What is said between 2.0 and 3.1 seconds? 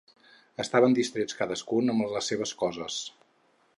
les seves coses.